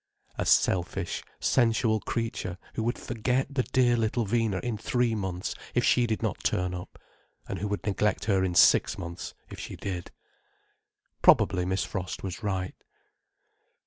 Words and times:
A 0.35 0.47
selfish, 0.47 1.23
sensual 1.39 1.99
creature, 1.99 2.57
who 2.73 2.81
would 2.81 2.97
forget 2.97 3.45
the 3.53 3.61
dear 3.61 3.95
little 3.95 4.25
Vina 4.25 4.59
in 4.63 4.75
three 4.75 5.13
months, 5.13 5.53
if 5.75 5.83
she 5.83 6.07
did 6.07 6.23
not 6.23 6.43
turn 6.43 6.73
up, 6.73 6.97
and 7.47 7.59
who 7.59 7.67
would 7.67 7.85
neglect 7.85 8.25
her 8.25 8.43
in 8.43 8.55
six 8.55 8.97
months, 8.97 9.35
if 9.51 9.59
she 9.59 9.75
did. 9.75 10.09
Probably 11.21 11.65
Miss 11.65 11.83
Frost 11.83 12.23
was 12.23 12.41
right. 12.41 12.73